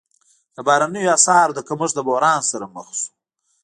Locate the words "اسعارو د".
1.17-1.59